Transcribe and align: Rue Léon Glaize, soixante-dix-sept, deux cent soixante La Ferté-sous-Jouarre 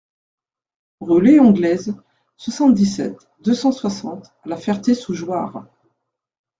Rue 0.99 1.21
Léon 1.21 1.51
Glaize, 1.51 1.95
soixante-dix-sept, 2.35 3.29
deux 3.41 3.53
cent 3.53 3.71
soixante 3.71 4.33
La 4.45 4.57
Ferté-sous-Jouarre 4.57 5.67